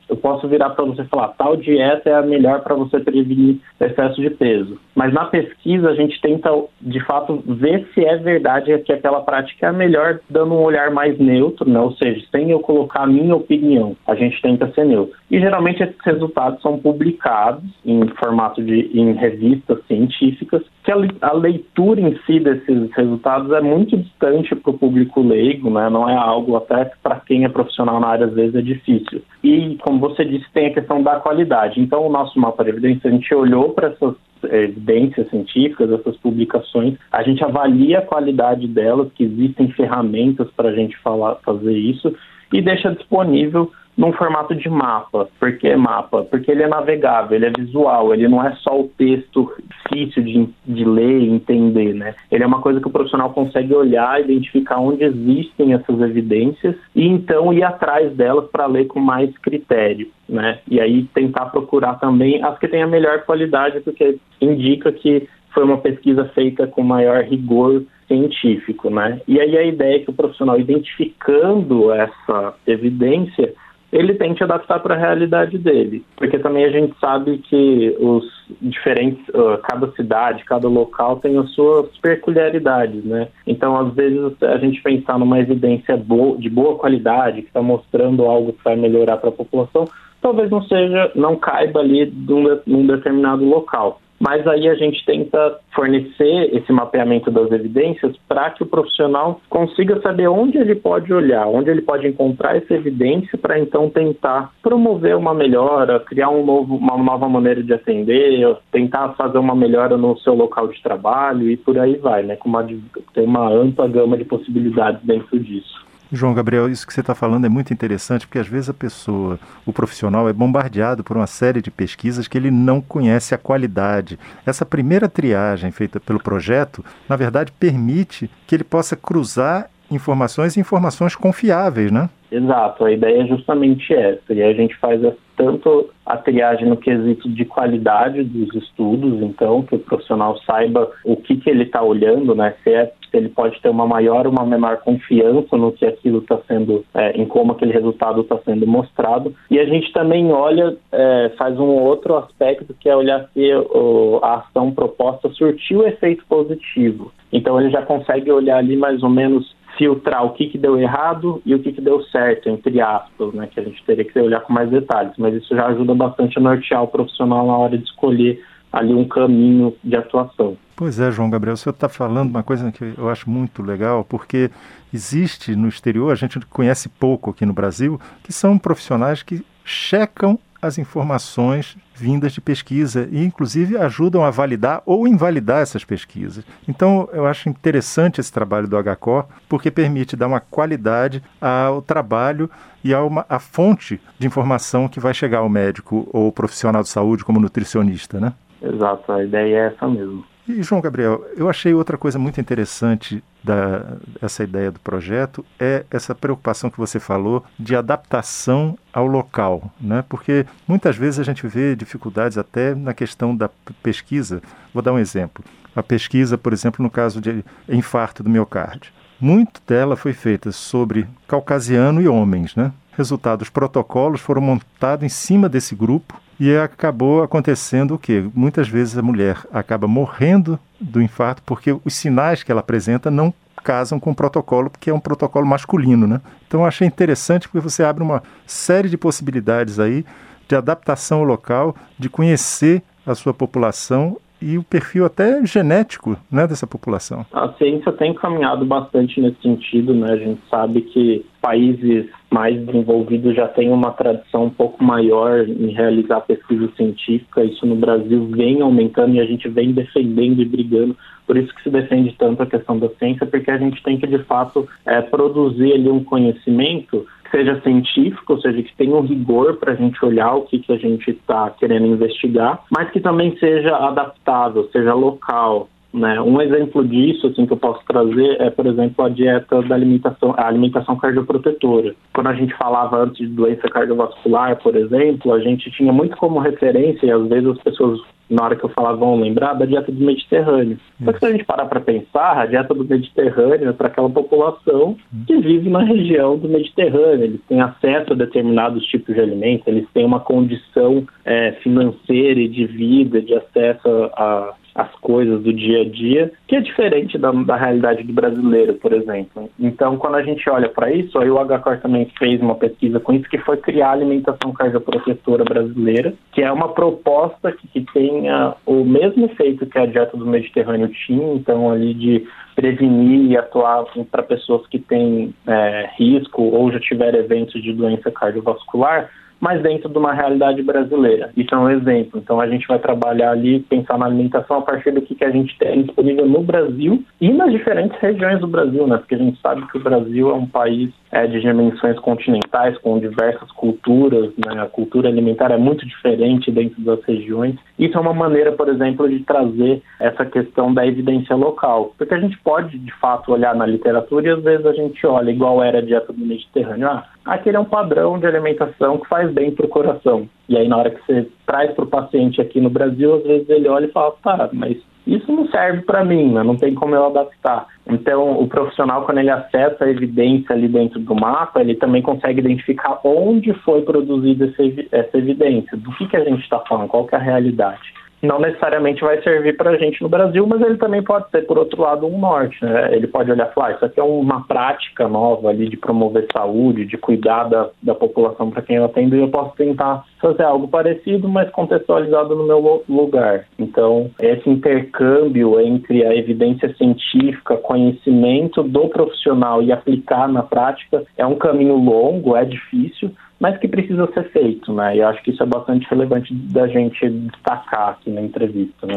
eu 0.09 0.17
posso 0.17 0.49
virar 0.49 0.71
para 0.71 0.85
você 0.85 1.05
falar 1.05 1.29
tal 1.29 1.57
dieta 1.57 2.11
é 2.11 2.15
a 2.15 2.23
melhor 2.23 2.61
para 2.61 2.75
você 2.75 3.01
prevenir 3.01 3.59
excesso 3.81 4.21
de 4.21 4.31
peso. 4.31 4.79
Mas 4.95 5.13
na 5.13 5.25
pesquisa 5.27 5.91
a 5.91 5.95
gente 5.95 6.21
tenta 6.21 6.51
de 6.81 7.01
fato 7.05 7.43
ver 7.47 7.89
se 7.95 8.05
é 8.05 8.17
verdade 8.17 8.77
que 8.79 8.93
aquela 8.93 9.21
prática 9.21 9.67
é 9.67 9.69
a 9.69 9.73
melhor, 9.73 10.21
dando 10.29 10.55
um 10.55 10.63
olhar 10.63 10.91
mais 10.91 11.19
neutro, 11.19 11.69
né? 11.69 11.81
ou 11.81 11.93
seja, 11.93 12.25
sem 12.31 12.51
eu 12.51 12.61
colocar 12.61 13.03
a 13.03 13.07
minha 13.07 13.35
opinião. 13.35 13.97
A 14.07 14.15
gente 14.15 14.41
tenta 14.41 14.71
ser 14.73 14.85
neutro. 14.85 15.17
E 15.31 15.39
geralmente 15.39 15.83
esses 15.83 15.97
resultados 16.05 16.61
são 16.63 16.79
publicados 16.79 17.65
em 17.85 18.07
formato 18.09 18.63
de 18.63 18.91
em 18.95 19.13
revistas 19.13 19.79
científicas, 19.87 20.63
que 20.85 20.93
a, 20.93 21.33
leitura 21.33 21.99
em 21.99 22.15
si 22.27 22.39
desses 22.39 22.93
resultados 22.93 23.51
é 23.53 23.61
muito 23.63 23.97
distante 23.97 24.55
para 24.55 24.71
o 24.71 24.79
público 24.79 25.23
leigo, 25.23 25.71
né? 25.71 25.89
não 25.89 26.07
é 26.09 26.15
algo 26.15 26.57
até 26.57 26.93
para 27.03 27.21
quem 27.21 27.47
é 27.47 27.49
profissional 27.49 27.99
na 27.99 28.09
área 28.09 28.27
às 28.27 28.35
vezes 28.35 28.55
é 28.55 28.61
difícil. 28.61 29.23
E, 29.43 29.79
como 29.81 29.99
você 29.99 30.27
disse, 30.27 30.45
tem 30.53 30.67
a 30.67 30.75
questão 30.75 31.03
da 31.03 31.19
qualidade. 31.21 31.81
Então, 31.81 32.07
o 32.07 32.13
nosso 32.13 32.39
mapa 32.39 32.63
de 32.63 32.71
evidência, 32.71 33.09
a 33.09 33.13
gente 33.13 33.35
olhou 33.35 33.71
para 33.71 33.89
essas 33.89 34.15
evidências 34.45 35.29
científicas, 35.31 35.91
essas 35.91 36.19
publicações, 36.19 36.99
a 37.11 37.23
gente 37.23 37.43
avalia 37.43 38.01
a 38.01 38.03
qualidade 38.03 38.69
delas, 38.69 39.11
que 39.15 39.25
existem 39.25 39.69
ferramentas 39.69 40.51
para 40.55 40.69
a 40.69 40.75
gente 40.75 40.99
falar, 40.99 41.37
fazer 41.37 41.73
isso, 41.73 42.15
e 42.53 42.61
deixa 42.61 42.95
disponível 42.95 43.73
num 43.97 44.13
formato 44.13 44.55
de 44.55 44.69
mapa. 44.69 45.29
Por 45.39 45.57
que 45.57 45.75
mapa? 45.77 46.23
Porque 46.25 46.51
ele 46.51 46.63
é 46.63 46.69
navegável, 46.69 47.37
ele 47.37 47.47
é 47.47 47.53
visual, 47.57 48.13
ele 48.13 48.29
não 48.29 48.45
é 48.45 48.53
só 48.57 48.81
o 48.81 48.89
texto 48.97 49.53
difícil 49.89 50.23
de, 50.23 50.49
de 50.67 50.85
ler 50.85 51.21
e 51.21 51.31
entender, 51.31 51.95
né? 51.95 52.15
Ele 52.31 52.43
é 52.43 52.47
uma 52.47 52.61
coisa 52.61 52.81
que 52.81 52.89
o 52.89 52.93
profissional 52.93 53.33
consegue 53.33 53.75
olhar, 53.75 54.21
identificar 54.21 54.79
onde 54.79 55.05
existem 55.05 55.73
essas 55.73 56.01
evidências 56.01 56.77
e 56.95 57.07
então 57.07 57.53
ir 57.53 57.63
atrás 57.63 58.13
delas 58.15 58.49
para 58.51 58.67
ler 58.67 58.87
com 58.87 59.01
mais 59.01 59.37
critério, 59.39 60.09
né? 60.29 60.59
E 60.69 60.81
aí 60.81 61.05
tentar 61.15 61.47
procurar 61.47 61.95
também 61.95 62.43
as 62.43 62.59
que 62.59 62.69
têm 62.69 62.83
a 62.83 62.87
melhor 62.87 63.23
qualidade, 63.25 63.81
porque 63.81 64.19
indica 64.41 64.91
que 64.91 65.29
foi 65.53 65.63
uma 65.63 65.79
pesquisa 65.79 66.25
feita 66.35 66.67
com 66.67 66.83
maior 66.83 67.23
rigor 67.23 67.85
científico, 68.09 68.91
né? 68.91 69.21
E 69.27 69.41
aí 69.41 69.57
a 69.57 69.65
ideia 69.65 69.97
é 69.97 69.99
que 70.01 70.11
o 70.11 70.15
profissional 70.15 70.59
identificando 70.59 71.93
essa 71.93 72.55
evidência 72.67 73.55
ele 73.95 74.15
tente 74.15 74.43
adaptar 74.43 74.81
para 74.81 74.97
a 74.97 74.99
realidade 74.99 75.57
dele, 75.57 76.05
porque 76.17 76.37
também 76.37 76.65
a 76.65 76.71
gente 76.71 76.99
sabe 77.01 77.39
que 77.39 77.97
os 78.01 78.25
diferentes, 78.61 79.25
uh, 79.29 79.57
cada 79.63 79.89
cidade, 79.93 80.45
cada 80.45 80.69
local 80.69 81.21
tem 81.21 81.39
as 81.39 81.49
suas 81.51 81.87
peculiaridades, 81.99 83.05
né? 83.05 83.29
Então, 83.47 83.79
às 83.79 83.95
vezes, 83.95 84.21
a 84.43 84.59
gente 84.59 84.83
pensar 84.83 85.17
numa 85.17 85.39
evidência 85.39 85.97
de 85.97 86.51
boa 86.51 86.77
qualidade, 86.77 87.43
que 87.43 87.49
está 87.49 87.63
mostrando 87.63 88.25
algo 88.25 88.53
que 88.53 88.65
vai 88.65 88.75
melhorar 88.75 89.17
para 89.19 89.29
a 89.29 89.33
população, 89.33 89.85
talvez 90.21 90.51
não 90.51 90.63
seja, 90.65 91.13
não 91.15 91.37
caiba 91.37 91.79
ali 91.79 92.13
num, 92.29 92.61
num 92.67 92.87
determinado 92.89 93.45
local 93.45 94.01
mas 94.25 94.47
aí 94.47 94.67
a 94.69 94.75
gente 94.75 95.05
tenta 95.05 95.59
fornecer 95.75 96.49
esse 96.57 96.73
mapeamento 96.73 97.31
das 97.31 97.53
evidências 97.53 98.17
para 98.27 98.51
que 98.51 98.63
o 98.63 98.67
profissional 98.67 99.39
consiga 99.51 100.01
saber 100.01 100.29
onde 100.29 100.57
ele 100.57 100.75
pode 100.75 101.13
olhar, 101.13 101.47
onde 101.47 101.69
ele 101.69 101.83
pode 101.83 102.09
encontrar 102.09 102.57
essa 102.57 102.73
evidência 102.73 103.37
para 103.37 103.59
então 103.59 103.91
tentar 103.91 104.51
promover 104.63 105.15
uma 105.15 105.35
melhora, 105.35 106.01
criar 106.01 106.31
um 106.31 106.43
novo, 106.43 106.77
uma 106.77 106.97
nova 106.97 107.29
maneira 107.29 107.63
de 107.63 107.75
atender, 107.75 108.57
tentar 108.73 109.11
fazer 109.11 109.37
uma 109.37 109.55
melhora 109.55 109.99
no 109.99 110.17
seu 110.21 110.35
local 110.35 110.69
de 110.69 110.83
trabalho 110.83 111.51
e 111.51 111.57
por 111.59 111.79
aí 111.79 111.97
vai, 111.97 112.23
né? 112.23 112.37
Com 112.37 112.49
uma, 112.49 112.67
tem 113.13 113.27
uma 113.27 113.51
ampla 113.51 113.87
gama 113.87 114.17
de 114.17 114.25
possibilidades 114.25 115.03
dentro 115.03 115.39
disso. 115.39 115.85
João 116.13 116.35
Gabriel, 116.35 116.69
isso 116.69 116.87
que 116.87 116.93
você 116.93 117.01
está 117.01 117.15
falando 117.15 117.45
é 117.45 117.49
muito 117.49 117.73
interessante, 117.73 118.27
porque 118.27 118.39
às 118.39 118.47
vezes 118.47 118.69
a 118.69 118.75
pessoa, 118.75 119.39
o 119.67 119.73
profissional, 119.73 120.29
é 120.29 120.33
bombardeado 120.33 121.03
por 121.03 121.17
uma 121.17 121.27
série 121.27 121.61
de 121.61 121.71
pesquisas 121.71 122.29
que 122.29 122.39
ele 122.39 122.51
não 122.51 122.81
conhece 122.81 123.35
a 123.35 123.39
qualidade. 123.39 124.19
Essa 124.47 124.65
primeira 124.65 125.09
triagem 125.09 125.71
feita 125.73 125.99
pelo 125.99 126.21
projeto, 126.21 126.85
na 127.09 127.17
verdade, 127.17 127.53
permite 127.53 128.31
que 128.47 128.55
ele 128.55 128.65
possa 128.65 128.95
cruzar 128.95 129.69
informações 129.91 130.57
e 130.57 130.61
informações 130.61 131.15
confiáveis, 131.15 131.91
né? 131.91 132.09
Exato, 132.35 132.85
a 132.85 132.91
ideia 132.91 133.23
é 133.23 133.27
justamente 133.27 133.95
essa. 133.95 134.35
E 134.35 134.43
a 134.43 134.53
gente 134.53 134.77
faz 134.79 135.01
tanto 135.37 135.89
a 136.05 136.17
triagem 136.17 136.69
no 136.69 136.77
quesito 136.77 137.29
de 137.29 137.45
qualidade 137.45 138.25
dos 138.25 138.53
estudos, 138.61 139.23
então, 139.23 139.63
que 139.63 139.77
o 139.77 139.79
profissional 139.79 140.37
saiba 140.39 140.91
o 141.05 141.17
que, 141.17 141.37
que 141.37 141.49
ele 141.49 141.63
está 141.63 141.81
olhando, 141.81 142.35
né? 142.35 142.55
Se, 142.65 142.71
é, 142.71 142.87
se 143.09 143.17
ele 143.17 143.29
pode 143.29 143.61
ter 143.63 143.69
uma 143.69 143.87
maior 143.87 144.27
ou 144.27 144.33
uma 144.33 144.45
menor 144.45 144.79
confiança 144.79 145.57
no 145.57 145.71
que 145.71 145.87
aquilo 145.87 146.19
está 146.19 146.39
sendo, 146.49 146.85
é, 146.93 147.13
em 147.13 147.25
como 147.25 147.53
aquele 147.53 147.73
resultado 147.73 148.23
está 148.23 148.37
sendo 148.39 148.67
mostrado. 148.67 149.33
E 149.49 149.61
a 149.61 149.65
gente 149.65 149.93
também 149.93 150.33
olha, 150.33 150.77
é, 150.91 151.33
faz 151.39 151.57
um 151.57 151.69
outro 151.69 152.17
aspecto 152.17 152.75
que 152.81 152.89
é 152.89 152.97
olhar 152.97 153.29
se 153.33 153.55
o, 153.55 154.19
a 154.25 154.39
ação 154.41 154.73
proposta 154.73 155.29
surtiu 155.31 155.87
efeito 155.87 156.25
positivo. 156.29 157.13
Então 157.33 157.61
ele 157.61 157.71
já 157.71 157.83
consegue 157.83 158.31
olhar 158.33 158.59
ali 158.59 158.77
mais 158.77 159.05
ou 159.05 159.09
menos 159.09 159.55
filtrar 159.77 160.25
o 160.25 160.33
que, 160.33 160.47
que 160.47 160.59
deu 160.59 160.79
errado 160.79 161.43
e 161.45 161.55
o 161.55 161.59
que, 161.59 161.73
que 161.73 161.81
deu 161.81 162.03
certo, 162.05 162.49
entre 162.49 162.81
aspas, 162.81 163.33
né? 163.35 163.49
Que 163.53 163.61
a 163.61 163.63
gente 163.63 163.83
teria 163.85 164.05
que 164.05 164.19
olhar 164.19 164.41
com 164.41 164.53
mais 164.53 164.71
detalhes, 164.71 165.13
mas 165.19 165.35
isso 165.35 165.55
já 165.55 165.67
ajuda 165.67 165.95
bastante 165.95 166.39
a 166.39 166.43
nortear 166.43 166.83
o 166.83 166.89
profissional 166.89 167.47
na 167.47 167.57
hora 167.57 167.79
de 167.79 167.85
escolher 167.85 168.43
ali 168.73 168.93
um 168.93 169.07
caminho 169.07 169.75
de 169.85 169.95
atuação. 169.95 170.57
Pois 170.75 170.99
é, 170.99 171.11
João 171.11 171.31
Gabriel, 171.31 171.55
o 171.55 171.57
senhor 171.57 171.73
está 171.73 171.89
falando 171.89 172.31
uma 172.31 172.43
coisa 172.43 172.73
que 172.73 172.95
eu 172.99 173.09
acho 173.09 173.31
muito 173.31 173.63
legal, 173.63 174.05
porque 174.05 174.51
existe 174.93 175.55
no 175.55 175.69
exterior, 175.69 176.11
a 176.11 176.17
gente 176.17 176.41
conhece 176.47 176.89
pouco 176.89 177.31
aqui 177.31 177.47
no 177.47 177.53
Brasil, 177.53 178.01
que 178.25 178.33
são 178.33 178.59
profissionais 178.59 179.23
que 179.23 179.45
checam 179.65 180.39
as 180.65 180.79
informações 180.79 181.77
vindas 181.95 182.33
de 182.33 182.41
pesquisa 182.41 183.09
e, 183.11 183.25
inclusive, 183.25 183.77
ajudam 183.77 184.25
a 184.25 184.31
validar 184.31 184.83
ou 184.87 185.07
invalidar 185.07 185.61
essas 185.61 185.85
pesquisas. 185.85 186.45
Então, 186.67 187.09
eu 187.13 187.27
acho 187.27 187.49
interessante 187.49 188.21
esse 188.21 188.33
trabalho 188.33 188.67
do 188.67 188.77
HCOR, 188.83 189.27
porque 189.49 189.71
permite 189.71 190.17
dar 190.17 190.27
uma 190.27 190.41
qualidade 190.41 191.23
ao 191.41 191.83
trabalho 191.83 192.51
e 192.83 192.93
a 192.93 193.03
uma, 193.03 193.25
a 193.29 193.39
fonte 193.39 194.01
de 194.19 194.27
informação 194.27 194.89
que 194.89 195.01
vai 195.01 195.15
chegar 195.15 195.39
ao 195.39 195.49
médico 195.49 196.09
ou 196.13 196.33
profissional 196.33 196.83
de 196.83 196.89
saúde, 196.89 197.25
como 197.25 197.41
nutricionista, 197.41 198.19
né? 198.19 198.33
Exato, 198.63 199.13
a 199.13 199.23
ideia 199.23 199.57
é 199.57 199.67
essa 199.67 199.87
mesmo. 199.87 200.25
E, 200.47 200.63
João 200.63 200.81
Gabriel, 200.81 201.25
eu 201.37 201.49
achei 201.49 201.73
outra 201.73 201.97
coisa 201.97 202.19
muito 202.19 202.39
interessante 202.39 203.25
da 203.43 203.97
essa 204.21 204.45
ideia 204.45 204.71
do 204.71 204.79
projeto 204.79 205.45
é 205.59 205.87
essa 205.91 206.15
preocupação 206.15 206.69
que 206.69 206.77
você 206.77 207.01
falou 207.01 207.45
de 207.59 207.75
adaptação 207.75 208.79
ao 208.93 209.07
local, 209.07 209.73
né? 209.81 210.05
Porque 210.07 210.45
muitas 210.69 210.97
vezes 210.97 211.19
a 211.19 211.23
gente 211.23 211.47
vê 211.47 211.75
dificuldades 211.75 212.37
até 212.37 212.75
na 212.75 212.93
questão 212.93 213.35
da 213.35 213.49
pesquisa. 213.83 214.43
Vou 214.73 214.83
dar 214.83 214.93
um 214.93 214.99
exemplo. 214.99 215.43
A 215.75 215.83
pesquisa, 215.83 216.37
por 216.37 216.53
exemplo, 216.53 216.83
no 216.83 216.91
caso 216.91 217.23
de 217.23 217.43
infarto 217.67 218.23
do 218.23 218.29
miocárdio. 218.29 218.93
Muito 219.19 219.63
dela 219.67 219.97
foi 219.97 220.13
feita 220.13 220.53
sobre 220.53 221.07
caucasiano 221.27 222.03
e 222.03 222.09
homens, 222.09 222.55
né? 222.55 222.71
Resultado, 222.93 223.43
os 223.43 223.51
protocolos 223.51 224.21
foram 224.21 224.43
montados 224.43 225.05
em 225.05 225.09
cima 225.09 225.49
desse 225.49 225.75
grupo 225.75 226.21
e 226.45 226.57
acabou 226.59 227.23
acontecendo 227.23 227.95
o 227.95 227.99
quê? 227.99 228.23
Muitas 228.35 228.69
vezes 228.69 228.99
a 228.99 229.03
mulher 229.03 229.39
acaba 229.51 229.89
morrendo 229.89 230.59
do 230.79 231.01
infarto 231.01 231.43
porque 231.47 231.75
os 231.83 231.95
sinais 231.95 232.43
que 232.43 232.53
ela 232.53 232.61
apresenta 232.61 233.11
não 233.11 233.33
casam 233.63 233.99
com 233.99 234.11
o 234.11 234.15
protocolo, 234.15 234.69
porque 234.69 234.91
é 234.91 234.95
um 234.95 235.01
protocolo 235.01 235.47
masculino, 235.47 236.07
né? 236.07 236.21
Então 236.47 236.67
achei 236.67 236.87
interessante 236.87 237.49
porque 237.49 237.67
você 237.67 237.83
abre 237.83 238.03
uma 238.03 238.23
série 238.47 238.91
de 238.91 238.99
possibilidades 238.99 239.81
aí 239.81 240.05
de 240.47 240.55
adaptação 240.55 241.21
ao 241.21 241.25
local, 241.25 241.75
de 241.99 242.11
conhecer 242.11 242.83
a 243.07 243.15
sua 243.15 243.33
população 243.33 244.19
e 244.41 244.59
o 244.59 244.63
perfil 244.63 245.07
até 245.07 245.47
genético 245.47 246.19
né, 246.31 246.47
dessa 246.47 246.67
população. 246.67 247.25
A 247.33 247.55
ciência 247.55 247.91
tem 247.93 248.13
caminhado 248.13 248.67
bastante 248.67 249.19
nesse 249.19 249.41
sentido, 249.41 249.95
né? 249.95 250.13
A 250.13 250.17
gente 250.19 250.43
sabe 250.51 250.83
que 250.83 251.25
países 251.41 252.11
mais 252.35 252.61
desenvolvidos 252.67 253.37
já 253.37 253.47
têm 253.47 253.71
uma 253.71 253.93
tradição 253.93 254.47
um 254.47 254.51
pouco 254.51 254.83
maior 254.83 255.49
em 255.49 255.69
realizar 255.69 256.21
pesquisa 256.23 256.69
científica. 256.77 257.45
Isso 257.45 257.65
no 257.65 257.77
Brasil 257.77 258.27
vem 258.33 258.61
aumentando 258.61 259.15
e 259.15 259.21
a 259.21 259.25
gente 259.25 259.49
vem 259.49 259.71
defendendo 259.71 260.43
e 260.43 260.45
brigando. 260.45 260.97
Por 261.29 261.37
isso 261.37 261.55
que 261.55 261.63
se 261.63 261.71
defende 261.71 262.13
tanto 262.19 262.43
a 262.43 262.47
questão 262.47 262.77
da 262.77 262.89
ciência, 262.99 263.25
porque 263.25 263.53
a 263.53 263.57
gente 263.57 263.81
tem 263.85 263.99
que, 263.99 264.07
de 264.09 264.19
fato, 264.25 264.69
é, 264.85 265.01
produzir 265.01 265.75
ali 265.75 265.89
um 265.89 266.03
conhecimento 266.03 267.07
seja 267.31 267.61
científico, 267.63 268.35
ou 268.35 268.41
seja, 268.41 268.63
que 268.63 268.77
tenha 268.77 268.95
um 268.95 269.01
rigor 269.01 269.57
para 269.57 269.73
a 269.73 269.75
gente 269.75 270.03
olhar 270.05 270.35
o 270.35 270.43
que, 270.43 270.61
que 270.61 270.73
a 270.73 270.77
gente 270.77 271.11
está 271.11 271.51
querendo 271.51 271.87
investigar, 271.87 272.63
mas 272.71 272.91
que 272.91 273.01
também 273.01 273.37
seja 273.39 273.77
adaptável, 273.77 274.69
seja 274.71 274.95
local, 274.95 275.69
né? 275.95 276.21
Um 276.21 276.41
exemplo 276.43 276.85
disso, 276.87 277.29
assim, 277.29 277.47
que 277.47 277.53
eu 277.53 277.57
posso 277.57 277.81
trazer 277.87 278.41
é, 278.41 278.51
por 278.51 278.67
exemplo, 278.67 279.05
a 279.05 279.09
dieta 279.09 279.63
da 279.63 279.77
alimentação, 279.77 280.35
a 280.37 280.49
alimentação 280.49 280.97
cardioprotetora. 280.97 281.95
Quando 282.13 282.27
a 282.27 282.35
gente 282.35 282.53
falava 282.55 283.05
antes 283.05 283.19
de 283.19 283.33
doença 283.33 283.69
cardiovascular, 283.69 284.57
por 284.57 284.75
exemplo, 284.75 285.33
a 285.33 285.39
gente 285.39 285.71
tinha 285.71 285.93
muito 285.93 286.17
como 286.17 286.41
referência, 286.41 287.07
e 287.07 287.13
às 287.13 287.29
vezes 287.29 287.49
as 287.49 287.59
pessoas 287.59 288.01
na 288.29 288.43
hora 288.43 288.57
que 288.57 288.65
eu 288.65 288.71
falava 288.71 288.97
vão 288.97 289.21
lembrar 289.21 289.55
da 289.55 289.67
dieta 289.67 289.93
do 289.93 290.05
Mediterrâneo. 290.05 290.79
Só 291.05 291.13
que 291.13 291.19
se 291.21 291.27
a 291.27 291.31
gente 291.31 291.45
parar 291.45 291.67
para 291.67 291.81
pensar, 291.81 292.39
a 292.39 292.47
dieta 292.47 292.75
do 292.75 292.85
Mediterrâneo 292.85 293.69
é 293.69 293.73
para 293.73 293.89
aquela 293.89 294.11
população 294.11 294.97
que 295.27 295.37
vive 295.37 295.69
na 295.71 295.85
região 295.85 296.37
do 296.37 296.49
Mediterrâneo. 296.49 297.25
Eles 297.25 297.41
têm 297.47 297.61
acesso 297.61 298.15
a 298.15 298.17
determinados 298.17 298.85
tipos 298.87 299.15
de 299.15 299.21
alimentos, 299.21 299.67
eles 299.69 299.87
têm 299.93 300.05
uma 300.05 300.21
condição 300.21 301.07
é, 301.25 301.53
financeira 301.63 302.41
e 302.41 302.49
de 302.49 302.67
vida, 302.67 303.21
de 303.21 303.35
acesso 303.35 304.11
a 304.15 304.55
as 304.75 304.91
coisas 304.97 305.43
do 305.43 305.53
dia 305.53 305.83
a 305.83 305.85
dia, 305.85 306.33
que 306.49 306.57
é 306.57 306.61
diferente 306.61 307.17
da, 307.17 307.31
da 307.31 307.57
realidade 307.57 308.03
do 308.03 308.13
brasileiro, 308.13 308.75
por 308.75 308.93
exemplo. 308.93 309.49
Então, 309.59 309.97
quando 309.97 310.17
a 310.17 310.23
gente 310.23 310.49
olha 310.51 310.69
para 310.69 310.93
isso, 310.93 311.19
aí 311.19 311.31
o 311.31 311.39
HCOR 311.39 311.81
também 311.81 312.11
fez 312.19 312.41
uma 312.41 312.57
pesquisa 312.57 312.99
com 312.99 313.13
isso, 313.13 313.29
que 313.29 313.39
foi 313.39 313.57
criar 313.57 313.91
a 313.91 313.93
alimentação 313.93 314.53
cardioprotetora 314.53 315.45
brasileira, 315.45 316.15
que 316.33 316.43
é 316.43 316.51
uma 316.51 316.69
proposta 316.69 317.53
que, 317.53 317.69
que 317.69 317.93
tenha 317.93 318.55
o 318.67 318.85
mesmo 318.85 319.27
efeito 319.27 319.67
que 319.67 319.79
a 319.79 319.87
dieta 319.87 320.17
do 320.17 320.27
Mediterrâneo 320.27 320.89
tinha, 321.07 321.35
então 321.35 321.71
ali 321.71 321.95
de 321.95 322.27
prevenir 322.57 323.31
e 323.31 323.37
atuar 323.37 323.85
para 324.11 324.23
pessoas 324.23 324.67
que 324.69 324.79
têm 324.79 325.35
é, 325.47 325.91
risco 325.97 326.43
ou 326.43 326.73
já 326.73 326.81
tiveram 326.81 327.19
eventos 327.19 327.63
de 327.63 327.73
doença 327.73 328.11
cardiovascular, 328.11 329.11
mas 329.45 329.61
dentro 329.61 329.91
de 329.91 329.99
uma 329.99 330.15
realidade 330.15 330.63
brasileira. 330.63 331.31
Isso 331.37 331.55
é 331.55 331.59
um 331.59 331.69
exemplo. 331.69 332.19
Então 332.19 332.41
a 332.41 332.49
gente 332.49 332.67
vai 332.67 332.79
trabalhar 332.79 333.33
ali, 333.33 333.61
pensar 333.61 333.99
na 333.99 334.07
alimentação 334.07 334.57
a 334.57 334.63
partir 334.63 334.91
do 334.91 335.03
que, 335.03 335.15
que 335.15 335.23
a 335.23 335.31
gente 335.31 335.55
tem 335.59 335.83
disponível 335.83 336.27
no 336.27 336.43
Brasil 336.43 337.05
e 337.21 337.31
nas 337.31 337.53
diferentes 337.53 338.01
regiões 338.01 338.41
do 338.41 338.49
Brasil, 338.49 338.87
né? 338.87 338.97
Porque 338.97 339.17
a 339.17 339.19
gente 339.19 339.39
sabe 339.43 339.67
que 339.67 339.77
o 339.77 339.83
Brasil 339.83 340.31
é 340.31 340.33
um 340.33 340.47
país 340.47 340.91
é, 341.15 341.29
de 341.29 341.41
dimensões 341.41 341.97
continentais, 342.01 342.77
com 342.79 342.99
diversas 342.99 343.49
culturas, 343.53 344.33
né? 344.37 344.61
a 344.61 344.67
cultura 344.67 345.09
alimentar 345.09 345.53
é 345.53 345.57
muito 345.57 345.87
diferente 345.87 346.51
dentro 346.51 346.83
das 346.83 347.01
regiões. 347.05 347.55
Isso 347.79 347.97
é 347.97 348.01
uma 348.01 348.13
maneira, 348.13 348.51
por 348.51 348.69
exemplo, 348.69 349.09
de 349.09 349.21
trazer 349.21 349.81
essa 350.01 350.27
questão 350.27 350.75
da 350.75 350.85
evidência 350.85 351.37
local, 351.37 351.95
porque 351.97 352.15
a 352.15 352.19
gente 352.19 352.37
pode, 352.39 352.77
de 352.77 352.93
fato, 352.95 353.31
olhar 353.31 353.55
na 353.55 353.65
literatura 353.65 354.27
e 354.27 354.31
às 354.31 354.43
vezes 354.43 354.67
a 354.67 354.73
gente 354.73 355.07
olha 355.07 355.31
igual 355.31 355.63
era 355.63 355.79
a 355.79 355.83
dieta 355.83 356.13
do 356.13 356.27
Mediterrâneo, 356.27 356.89
ah, 356.89 357.07
aquele 357.25 357.59
é 357.59 357.61
um 357.61 357.65
padrão 357.65 358.19
de 358.19 358.27
alimentação 358.27 358.99
que 358.99 359.09
faz 359.09 359.31
bem 359.31 359.53
para 359.53 359.67
o 359.67 359.69
coração. 359.69 360.29
E 360.49 360.57
aí, 360.57 360.67
na 360.67 360.79
hora 360.79 360.91
que 360.91 361.01
você 361.07 361.29
traz 361.47 361.73
para 361.75 361.85
o 361.85 361.89
paciente 361.89 362.41
aqui 362.41 362.61
no 362.61 362.69
Brasil, 362.69 363.15
às 363.15 363.23
vezes 363.23 363.49
ele 363.49 363.69
olha 363.69 363.87
e 363.87 363.93
fala, 363.93 364.17
tá, 364.21 364.51
mas 364.53 364.79
isso 365.07 365.31
não 365.31 365.47
serve 365.49 365.83
para 365.83 366.05
mim, 366.05 366.33
né? 366.33 366.43
não 366.43 366.57
tem 366.57 366.75
como 366.75 366.95
eu 366.95 367.07
adaptar. 367.07 367.67
Então, 367.87 368.41
o 368.41 368.49
profissional, 368.49 369.05
quando 369.05 369.19
ele 369.19 369.31
acessa 369.31 369.85
a 369.85 369.91
evidência 369.91 370.55
ali 370.55 370.69
dentro 370.69 370.99
do 370.99 371.15
mapa, 371.15 371.61
ele 371.61 371.75
também 371.75 372.01
consegue 372.01 372.41
identificar 372.41 373.01
onde 373.05 373.53
foi 373.61 373.83
produzida 373.83 374.53
essa 374.91 375.19
evidência, 375.19 375.77
do 375.77 375.91
que, 375.93 376.07
que 376.09 376.17
a 376.17 376.25
gente 376.25 376.43
está 376.43 376.59
falando, 376.61 376.89
qual 376.89 377.07
que 377.07 377.15
é 377.15 377.19
a 377.19 377.23
realidade 377.23 377.93
não 378.25 378.41
necessariamente 378.41 379.03
vai 379.03 379.21
servir 379.23 379.57
para 379.57 379.71
a 379.71 379.77
gente 379.77 380.03
no 380.03 380.09
Brasil, 380.09 380.47
mas 380.47 380.61
ele 380.63 380.77
também 380.77 381.03
pode 381.03 381.31
ser, 381.31 381.43
por 381.43 381.59
outro 381.59 381.81
lado, 381.81 382.07
um 382.07 382.19
norte. 382.19 382.65
Né? 382.65 382.95
Ele 382.95 383.07
pode 383.07 383.31
olhar 383.31 383.51
e 383.51 383.55
falar, 383.55 383.69
ah, 383.69 383.73
isso 383.73 383.85
aqui 383.85 384.01
é 384.01 384.03
uma 384.03 384.47
prática 384.47 385.09
nova 385.09 385.49
ali 385.49 385.69
de 385.69 385.77
promover 385.77 386.27
saúde, 386.33 386.85
de 386.85 386.97
cuidar 386.97 387.45
da, 387.45 387.71
da 387.83 387.95
população 387.95 388.51
para 388.51 388.63
quem 388.63 388.77
eu 388.77 388.85
atendo, 388.85 389.17
e 389.17 389.21
eu 389.21 389.29
posso 389.29 389.55
tentar 389.57 390.05
fazer 390.21 390.43
algo 390.43 390.69
parecido, 390.69 391.29
mas 391.29 391.51
contextualizado 391.51 392.35
no 392.35 392.45
meu 392.45 392.83
lugar. 392.89 393.45
Então, 393.59 394.11
esse 394.19 394.49
intercâmbio 394.49 395.61
entre 395.61 396.05
a 396.05 396.15
evidência 396.15 396.75
científica, 396.77 397.57
conhecimento 397.57 398.63
do 398.63 398.89
profissional 398.89 399.63
e 399.63 399.73
aplicar 399.73 400.29
na 400.29 400.43
prática 400.43 401.05
é 401.17 401.27
um 401.27 401.37
caminho 401.37 401.77
longo, 401.77 402.37
é 402.37 402.45
difícil, 402.45 403.11
mas 403.41 403.59
que 403.59 403.69
precisa 403.69 404.11
ser 404.13 404.31
feito, 404.31 404.73
né? 404.73 404.97
E 404.97 405.03
acho 405.03 405.23
que 405.23 405.31
isso 405.31 405.43
é 405.43 405.47
bastante 405.47 405.87
relevante 405.89 406.33
da 406.35 406.67
gente 406.69 407.09
destacar 407.09 407.91
aqui 407.91 408.11
na 408.11 408.23
entrevista, 408.23 408.87
né? 408.87 408.97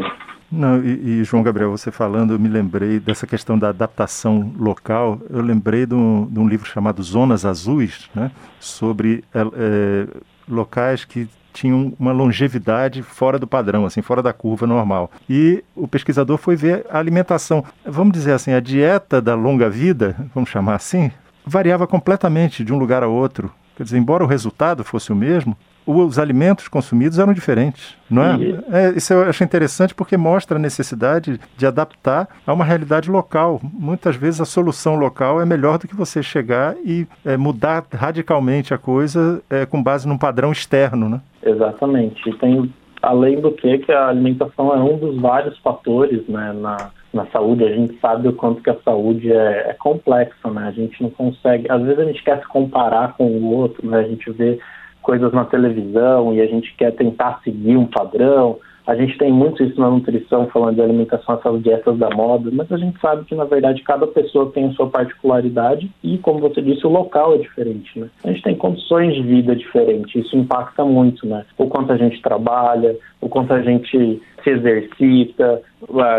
Não, 0.52 0.82
e, 0.82 1.20
e, 1.20 1.24
João 1.26 1.44
Gabriel, 1.44 1.72
você 1.72 1.92
falando, 1.92 2.34
eu 2.34 2.40
me 2.40 2.48
lembrei 2.48 3.00
dessa 3.00 3.28
questão 3.28 3.60
da 3.60 3.70
adaptação 3.70 4.54
local. 4.58 5.20
Eu 5.30 5.42
lembrei 5.42 5.86
de 5.86 5.94
um, 5.94 6.26
de 6.26 6.40
um 6.40 6.48
livro 6.48 6.70
chamado 6.70 7.04
Zonas 7.04 7.46
Azuis, 7.46 8.10
né, 8.16 8.32
sobre 8.60 9.26
é, 9.34 9.42
é, 9.42 10.08
locais 10.48 11.04
que 11.04 11.28
tinham 11.52 11.92
uma 12.00 12.12
longevidade 12.12 13.02
fora 13.02 13.40
do 13.40 13.48
padrão, 13.48 13.86
assim, 13.86 14.02
fora 14.02 14.22
da 14.22 14.32
curva 14.32 14.68
normal. 14.68 15.12
E 15.30 15.64
o 15.76 15.88
pesquisador 15.88 16.38
foi 16.38 16.56
ver 16.56 16.86
a 16.90 17.00
alimentação, 17.00 17.64
vamos 17.84 18.14
dizer 18.14 18.34
assim, 18.34 18.54
a 18.54 18.60
dieta 18.60 19.20
da 19.20 19.34
longa 19.36 19.70
vida, 19.70 20.16
vamos 20.34 20.50
chamar 20.50 20.76
assim, 20.76 21.12
variava 21.46 21.88
completamente 21.88 22.64
de 22.64 22.72
um 22.72 22.78
lugar 22.78 23.04
a 23.04 23.08
outro. 23.08 23.52
Quer 23.78 23.84
dizer, 23.84 24.00
embora 24.00 24.24
o 24.24 24.28
resultado 24.28 24.84
fosse 24.84 25.12
o 25.12 25.16
mesmo, 25.16 25.56
os 25.86 26.18
alimentos 26.18 26.68
consumidos 26.68 27.20
eram 27.20 27.32
diferentes, 27.32 27.96
não 28.10 28.24
é? 28.24 28.38
é? 28.72 28.90
Isso 28.98 29.14
eu 29.14 29.22
acho 29.22 29.44
interessante 29.44 29.94
porque 29.94 30.18
mostra 30.18 30.58
a 30.58 30.60
necessidade 30.60 31.40
de 31.56 31.66
adaptar 31.66 32.28
a 32.46 32.54
uma 32.54 32.66
realidade 32.66 33.10
local. 33.10 33.62
Muitas 33.64 34.16
vezes 34.16 34.42
a 34.42 34.46
solução 34.46 34.96
local 34.96 35.40
é 35.40 35.46
melhor 35.46 35.78
do 35.78 35.88
que 35.88 35.96
você 35.96 36.24
chegar 36.24 36.76
e 36.84 37.06
é, 37.24 37.38
mudar 37.38 37.86
radicalmente 37.94 38.74
a 38.74 38.80
coisa 38.80 39.42
é, 39.48 39.64
com 39.66 39.82
base 39.82 40.08
num 40.08 40.18
padrão 40.18 40.52
externo, 40.52 41.08
né? 41.08 41.22
Exatamente. 41.44 42.28
E 42.28 42.34
tem, 42.34 42.74
além 43.02 43.40
do 43.40 43.52
que, 43.52 43.78
que 43.78 43.92
a 43.92 44.08
alimentação 44.08 44.74
é 44.74 44.80
um 44.80 44.98
dos 44.98 45.22
vários 45.22 45.56
fatores 45.60 46.28
né, 46.28 46.52
na, 46.52 46.90
na 47.14 47.26
saúde, 47.28 47.64
a 47.64 47.70
gente 47.70 47.98
sabe 48.00 48.28
o 48.28 48.34
quanto 48.34 48.62
que 48.62 48.70
a 48.70 48.78
saúde 48.84 49.32
é, 49.32 49.70
é, 49.70 49.74
complexa, 49.74 50.50
né? 50.52 50.68
A 50.68 50.72
gente 50.72 51.02
não 51.02 51.10
consegue, 51.10 51.72
às 51.72 51.82
vezes 51.82 52.00
a 52.00 52.06
gente 52.06 52.24
quer 52.24 52.40
se 52.40 52.48
comparar 52.48 53.16
com 53.16 53.26
o 53.26 53.54
outro, 53.54 53.88
né? 53.88 54.00
A 54.00 54.08
gente 54.08 54.30
vê 54.32 54.60
coisas 55.02 55.32
na 55.32 55.46
televisão 55.46 56.34
e 56.34 56.42
a 56.42 56.46
gente 56.46 56.76
quer 56.76 56.92
tentar 56.92 57.40
seguir 57.44 57.78
um 57.78 57.86
padrão, 57.86 58.60
a 58.88 58.96
gente 58.96 59.18
tem 59.18 59.34
muito 59.34 59.62
isso 59.62 59.78
na 59.78 59.90
nutrição, 59.90 60.48
falando 60.48 60.76
de 60.76 60.82
alimentação, 60.82 61.36
essas 61.36 61.62
dietas 61.62 61.98
da 61.98 62.10
moda, 62.10 62.50
mas 62.54 62.72
a 62.72 62.78
gente 62.78 62.98
sabe 63.02 63.26
que, 63.26 63.36
na 63.36 63.44
verdade, 63.44 63.84
cada 63.84 64.08
pessoa 64.08 64.50
tem 64.54 64.66
a 64.66 64.72
sua 64.72 64.90
particularidade 64.90 65.92
e, 66.02 66.18
como 66.20 66.40
você 66.40 66.62
disse, 66.62 66.88
o 66.88 66.90
local 66.90 67.36
é 67.36 67.38
diferente, 67.40 68.00
né? 68.00 68.10
A 68.24 68.30
gente 68.30 68.44
tem 68.44 68.56
condições 68.56 69.14
de 69.14 69.24
vida 69.24 69.54
diferentes, 69.54 70.26
isso 70.26 70.38
impacta 70.38 70.86
muito, 70.86 71.28
né? 71.28 71.46
O 71.58 71.68
quanto 71.68 71.92
a 71.92 71.98
gente 71.98 72.22
trabalha, 72.22 72.96
o 73.20 73.28
quanto 73.28 73.54
a 73.54 73.62
gente 73.62 74.22
se 74.42 74.50
exercita, 74.50 75.62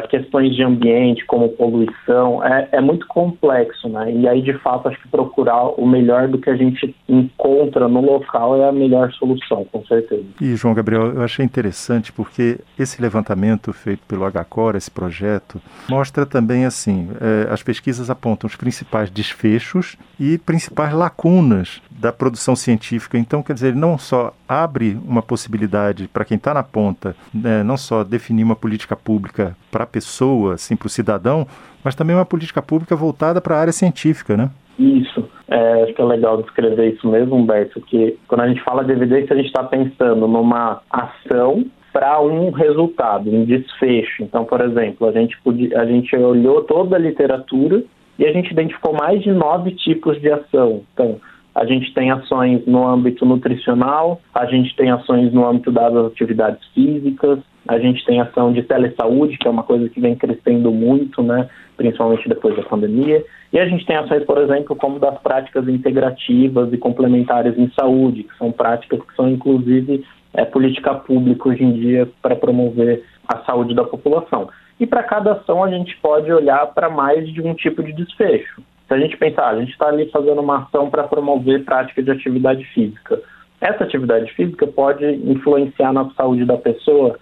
questões 0.08 0.54
de 0.54 0.62
ambiente, 0.62 1.24
como 1.26 1.48
poluição, 1.50 2.44
é, 2.44 2.68
é 2.72 2.80
muito 2.80 3.06
complexo, 3.06 3.88
né? 3.88 4.12
E 4.12 4.28
aí, 4.28 4.42
de 4.42 4.54
fato, 4.54 4.88
acho 4.88 5.00
que 5.00 5.08
procurar 5.08 5.68
o 5.80 5.86
melhor 5.86 6.28
do 6.28 6.38
que 6.38 6.48
a 6.48 6.56
gente 6.56 6.94
encontra 7.08 7.88
no 7.88 8.00
local 8.00 8.56
é 8.56 8.68
a 8.68 8.72
melhor 8.72 9.12
solução, 9.12 9.66
com 9.70 9.84
certeza. 9.84 10.24
E, 10.40 10.56
João 10.56 10.74
Gabriel, 10.74 11.12
eu 11.14 11.22
achei 11.22 11.44
interessante 11.44 12.12
porque 12.12 12.58
esse 12.78 13.00
levantamento 13.00 13.72
feito 13.72 14.02
pelo 14.06 14.28
HCOR, 14.30 14.76
esse 14.76 14.90
projeto, 14.90 15.60
mostra 15.88 16.24
também, 16.24 16.64
assim, 16.64 17.08
é, 17.20 17.52
as 17.52 17.62
pesquisas 17.62 18.10
apontam 18.10 18.48
os 18.48 18.56
principais 18.56 19.10
desfechos 19.10 19.96
e 20.18 20.38
principais 20.38 20.92
lacunas 20.92 21.82
da 21.90 22.12
produção 22.12 22.56
científica. 22.56 23.18
Então, 23.18 23.42
quer 23.42 23.54
dizer, 23.54 23.74
não 23.74 23.98
só 23.98 24.32
abre 24.48 24.98
uma 25.04 25.20
possibilidade 25.20 26.08
para 26.08 26.24
quem 26.24 26.36
está 26.36 26.54
na 26.54 26.62
ponta, 26.62 27.14
né, 27.34 27.62
não 27.62 27.76
só 27.76 28.02
definir 28.02 28.44
uma 28.44 28.56
política 28.56 28.96
pública 28.96 29.56
para 29.70 29.84
a 29.84 29.86
pessoa, 29.86 30.54
assim, 30.54 30.76
para 30.76 30.86
o 30.86 30.90
cidadão, 30.90 31.46
mas 31.84 31.94
também 31.94 32.16
uma 32.16 32.24
política 32.24 32.62
pública 32.62 32.96
voltada 32.96 33.40
para 33.40 33.56
a 33.56 33.60
área 33.60 33.72
científica, 33.72 34.36
né? 34.36 34.50
Isso. 34.78 35.28
É, 35.48 35.82
acho 35.82 35.94
que 35.94 36.02
é 36.02 36.04
legal 36.04 36.42
descrever 36.42 36.94
isso 36.94 37.08
mesmo, 37.08 37.36
Humberto, 37.36 37.80
que 37.80 38.16
quando 38.28 38.42
a 38.42 38.48
gente 38.48 38.62
fala 38.62 38.84
de 38.84 38.92
evidência, 38.92 39.34
a 39.34 39.36
gente 39.36 39.46
está 39.46 39.64
pensando 39.64 40.28
numa 40.28 40.80
ação 40.90 41.64
para 41.92 42.20
um 42.20 42.50
resultado, 42.50 43.30
um 43.30 43.44
desfecho. 43.44 44.22
Então, 44.22 44.44
por 44.44 44.60
exemplo, 44.60 45.08
a 45.08 45.12
gente, 45.12 45.40
podia, 45.42 45.80
a 45.80 45.86
gente 45.86 46.14
olhou 46.16 46.62
toda 46.62 46.96
a 46.96 46.98
literatura 46.98 47.82
e 48.18 48.26
a 48.26 48.32
gente 48.32 48.52
identificou 48.52 48.92
mais 48.92 49.22
de 49.22 49.32
nove 49.32 49.72
tipos 49.72 50.20
de 50.20 50.30
ação. 50.30 50.82
Então, 50.92 51.18
a 51.54 51.64
gente 51.64 51.92
tem 51.92 52.10
ações 52.10 52.64
no 52.66 52.86
âmbito 52.86 53.26
nutricional, 53.26 54.20
a 54.32 54.46
gente 54.46 54.76
tem 54.76 54.90
ações 54.90 55.32
no 55.32 55.44
âmbito 55.44 55.72
das 55.72 55.92
atividades 55.92 56.64
físicas, 56.72 57.40
a 57.68 57.78
gente 57.78 58.02
tem 58.06 58.18
ação 58.18 58.50
de 58.50 58.62
telesaúde, 58.62 59.36
que 59.36 59.46
é 59.46 59.50
uma 59.50 59.62
coisa 59.62 59.88
que 59.90 60.00
vem 60.00 60.16
crescendo 60.16 60.72
muito, 60.72 61.22
né, 61.22 61.48
principalmente 61.76 62.26
depois 62.26 62.56
da 62.56 62.62
pandemia, 62.62 63.22
e 63.52 63.58
a 63.58 63.66
gente 63.66 63.84
tem 63.84 63.96
ações, 63.96 64.24
por 64.24 64.38
exemplo, 64.38 64.74
como 64.74 64.98
das 64.98 65.20
práticas 65.20 65.68
integrativas 65.68 66.72
e 66.72 66.78
complementares 66.78 67.58
em 67.58 67.70
saúde, 67.78 68.24
que 68.24 68.36
são 68.38 68.50
práticas 68.50 69.00
que 69.00 69.14
são, 69.14 69.28
inclusive, 69.28 70.02
é, 70.32 70.46
política 70.46 70.94
pública 70.94 71.50
hoje 71.50 71.62
em 71.62 71.72
dia 71.72 72.08
para 72.22 72.34
promover 72.34 73.04
a 73.28 73.38
saúde 73.44 73.74
da 73.74 73.84
população. 73.84 74.48
E 74.80 74.86
para 74.86 75.02
cada 75.02 75.32
ação 75.32 75.62
a 75.62 75.70
gente 75.70 75.96
pode 75.98 76.32
olhar 76.32 76.66
para 76.68 76.88
mais 76.88 77.28
de 77.28 77.42
um 77.42 77.54
tipo 77.54 77.82
de 77.82 77.92
desfecho. 77.92 78.62
Se 78.86 78.94
a 78.94 78.98
gente 78.98 79.16
pensar, 79.18 79.48
a 79.48 79.58
gente 79.58 79.72
está 79.72 79.88
ali 79.88 80.08
fazendo 80.10 80.40
uma 80.40 80.62
ação 80.62 80.88
para 80.88 81.04
promover 81.04 81.64
prática 81.64 82.02
de 82.02 82.10
atividade 82.10 82.64
física. 82.72 83.20
Essa 83.60 83.84
atividade 83.84 84.32
física 84.32 84.66
pode 84.66 85.04
influenciar 85.04 85.92
na 85.92 86.08
saúde 86.10 86.44
da 86.44 86.56
pessoa, 86.56 87.18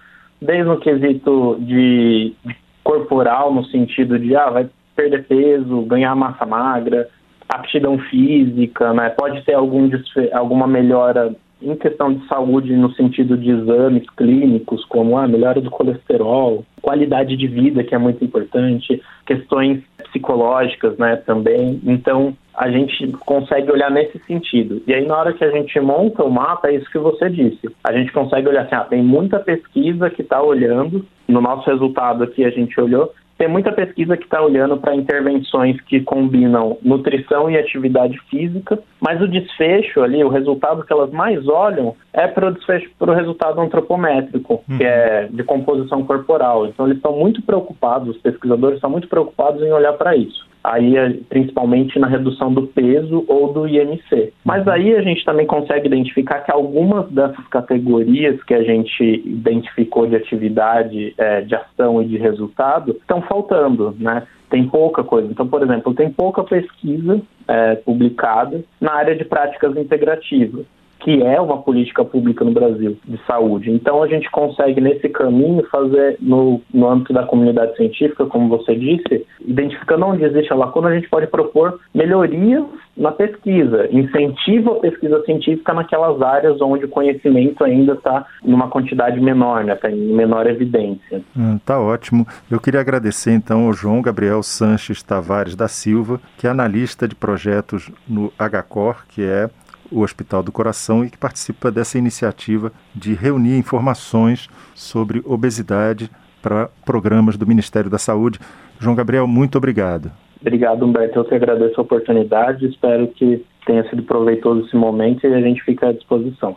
desde 0.46 0.76
quesito 0.78 1.56
de, 1.60 2.34
de 2.44 2.56
corporal, 2.82 3.52
no 3.52 3.64
sentido 3.64 4.18
de, 4.18 4.36
ah, 4.36 4.50
vai 4.50 4.68
perder 4.94 5.24
peso, 5.24 5.82
ganhar 5.82 6.14
massa 6.14 6.46
magra, 6.46 7.08
aptidão 7.48 7.98
física, 7.98 8.92
né? 8.92 9.10
Pode 9.10 9.42
ter 9.42 9.54
algum, 9.54 9.90
alguma 10.32 10.66
melhora 10.66 11.34
em 11.60 11.74
questão 11.74 12.12
de 12.12 12.26
saúde 12.26 12.74
no 12.76 12.92
sentido 12.92 13.36
de 13.36 13.50
exames 13.50 14.08
clínicos, 14.10 14.84
como 14.84 15.16
a 15.18 15.26
melhora 15.26 15.60
do 15.60 15.70
colesterol, 15.70 16.64
qualidade 16.82 17.36
de 17.36 17.46
vida, 17.46 17.82
que 17.82 17.94
é 17.94 17.98
muito 17.98 18.22
importante, 18.24 19.02
questões 19.26 19.82
psicológicas, 20.04 20.96
né, 20.98 21.16
também. 21.16 21.80
Então, 21.84 22.36
a 22.56 22.70
gente 22.70 23.08
consegue 23.26 23.70
olhar 23.70 23.90
nesse 23.90 24.18
sentido. 24.20 24.82
E 24.86 24.94
aí, 24.94 25.06
na 25.06 25.16
hora 25.16 25.32
que 25.32 25.44
a 25.44 25.50
gente 25.50 25.78
monta 25.78 26.24
o 26.24 26.30
mapa, 26.30 26.68
é 26.68 26.76
isso 26.76 26.90
que 26.90 26.98
você 26.98 27.28
disse. 27.28 27.68
A 27.84 27.92
gente 27.92 28.10
consegue 28.12 28.48
olhar 28.48 28.62
assim, 28.62 28.74
ah, 28.74 28.84
tem 28.84 29.02
muita 29.02 29.38
pesquisa 29.38 30.08
que 30.08 30.22
está 30.22 30.42
olhando, 30.42 31.04
no 31.28 31.40
nosso 31.40 31.68
resultado 31.68 32.24
aqui 32.24 32.44
a 32.44 32.50
gente 32.50 32.80
olhou, 32.80 33.12
tem 33.36 33.48
muita 33.48 33.70
pesquisa 33.70 34.16
que 34.16 34.24
está 34.24 34.40
olhando 34.40 34.78
para 34.78 34.96
intervenções 34.96 35.78
que 35.82 36.00
combinam 36.00 36.78
nutrição 36.82 37.50
e 37.50 37.58
atividade 37.58 38.18
física, 38.30 38.78
mas 39.00 39.20
o 39.20 39.28
desfecho 39.28 40.02
ali, 40.02 40.22
o 40.22 40.28
resultado 40.28 40.84
que 40.84 40.92
elas 40.92 41.10
mais 41.10 41.46
olham 41.48 41.94
é 42.12 42.26
para 42.26 42.48
o 42.48 42.52
desfecho, 42.52 42.90
para 42.98 43.10
o 43.10 43.14
resultado 43.14 43.60
antropométrico, 43.60 44.62
uhum. 44.68 44.78
que 44.78 44.84
é 44.84 45.28
de 45.30 45.42
composição 45.44 46.04
corporal. 46.04 46.66
Então 46.66 46.86
eles 46.86 46.96
estão 46.96 47.12
muito 47.12 47.42
preocupados, 47.42 48.16
os 48.16 48.22
pesquisadores 48.22 48.76
estão 48.76 48.90
muito 48.90 49.08
preocupados 49.08 49.62
em 49.62 49.72
olhar 49.72 49.92
para 49.94 50.16
isso 50.16 50.46
aí 50.66 50.96
é 50.96 51.10
principalmente 51.28 51.96
na 51.98 52.08
redução 52.08 52.52
do 52.52 52.66
peso 52.66 53.24
ou 53.28 53.52
do 53.52 53.68
IMC. 53.68 54.32
Mas 54.44 54.66
uhum. 54.66 54.72
aí 54.72 54.96
a 54.96 55.02
gente 55.02 55.24
também 55.24 55.46
consegue 55.46 55.86
identificar 55.86 56.40
que 56.40 56.50
algumas 56.50 57.08
dessas 57.10 57.46
categorias 57.48 58.42
que 58.42 58.52
a 58.52 58.64
gente 58.64 59.22
identificou 59.24 60.08
de 60.08 60.16
atividade, 60.16 61.14
é, 61.16 61.42
de 61.42 61.54
ação 61.54 62.02
e 62.02 62.06
de 62.06 62.16
resultado 62.16 62.96
estão 63.00 63.22
faltando, 63.22 63.94
né? 63.98 64.24
Tem 64.48 64.68
pouca 64.68 65.02
coisa. 65.02 65.28
Então, 65.30 65.46
por 65.46 65.62
exemplo, 65.62 65.94
tem 65.94 66.10
pouca 66.10 66.44
pesquisa 66.44 67.20
é, 67.48 67.74
publicada 67.76 68.64
na 68.80 68.92
área 68.92 69.16
de 69.16 69.24
práticas 69.24 69.76
integrativas 69.76 70.66
que 71.00 71.22
é 71.22 71.40
uma 71.40 71.58
política 71.62 72.04
pública 72.04 72.44
no 72.44 72.52
Brasil 72.52 72.96
de 73.04 73.18
saúde. 73.26 73.70
Então 73.70 74.02
a 74.02 74.08
gente 74.08 74.30
consegue 74.30 74.80
nesse 74.80 75.08
caminho 75.08 75.64
fazer 75.70 76.16
no, 76.20 76.60
no 76.72 76.88
âmbito 76.88 77.12
da 77.12 77.24
comunidade 77.24 77.76
científica, 77.76 78.26
como 78.26 78.48
você 78.48 78.74
disse, 78.74 79.26
identificando 79.40 80.06
onde 80.06 80.24
existe 80.24 80.52
a 80.52 80.56
lacuna, 80.56 80.88
a 80.88 80.94
gente 80.94 81.08
pode 81.08 81.26
propor 81.26 81.78
melhorias 81.94 82.64
na 82.96 83.12
pesquisa, 83.12 83.88
incentivo 83.92 84.72
a 84.72 84.80
pesquisa 84.80 85.22
científica 85.24 85.74
naquelas 85.74 86.20
áreas 86.22 86.60
onde 86.60 86.86
o 86.86 86.88
conhecimento 86.88 87.62
ainda 87.62 87.92
está 87.92 88.26
numa 88.42 88.68
quantidade 88.68 89.20
menor, 89.20 89.64
né, 89.64 89.74
está 89.74 89.90
em 89.90 90.14
menor 90.14 90.46
evidência. 90.46 91.22
Hum, 91.36 91.58
tá 91.64 91.78
ótimo. 91.78 92.26
Eu 92.50 92.58
queria 92.58 92.80
agradecer 92.80 93.32
então 93.32 93.66
ao 93.66 93.72
João 93.74 94.00
Gabriel 94.00 94.42
Sanches 94.42 95.02
Tavares 95.02 95.54
da 95.54 95.68
Silva, 95.68 96.20
que 96.38 96.46
é 96.46 96.50
analista 96.50 97.06
de 97.06 97.14
projetos 97.14 97.90
no 98.08 98.32
HCOR, 98.38 99.04
que 99.08 99.22
é 99.22 99.50
o 99.90 100.00
Hospital 100.00 100.42
do 100.42 100.52
Coração 100.52 101.04
e 101.04 101.10
que 101.10 101.18
participa 101.18 101.70
dessa 101.70 101.98
iniciativa 101.98 102.72
de 102.94 103.14
reunir 103.14 103.56
informações 103.56 104.48
sobre 104.74 105.22
obesidade 105.24 106.10
para 106.42 106.68
programas 106.84 107.36
do 107.36 107.46
Ministério 107.46 107.90
da 107.90 107.98
Saúde. 107.98 108.38
João 108.78 108.94
Gabriel, 108.94 109.26
muito 109.26 109.58
obrigado. 109.58 110.10
Obrigado, 110.40 110.84
Humberto. 110.84 111.18
Eu 111.18 111.24
que 111.24 111.34
agradeço 111.34 111.80
a 111.80 111.82
oportunidade. 111.82 112.66
Espero 112.66 113.08
que 113.08 113.44
tenha 113.66 113.88
sido 113.88 114.02
proveitoso 114.02 114.66
esse 114.66 114.76
momento 114.76 115.26
e 115.26 115.34
a 115.34 115.40
gente 115.40 115.62
fica 115.62 115.88
à 115.88 115.92
disposição. 115.92 116.56